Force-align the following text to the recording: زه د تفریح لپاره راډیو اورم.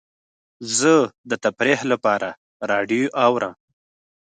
زه 0.77 0.93
د 1.29 1.31
تفریح 1.43 1.79
لپاره 1.91 2.29
راډیو 2.69 3.05
اورم. 3.25 3.53